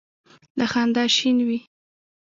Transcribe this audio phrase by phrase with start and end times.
[0.57, 1.59] له خندا شین وي.